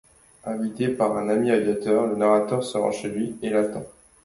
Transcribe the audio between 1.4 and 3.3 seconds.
aviateur, le narrateur se rend chez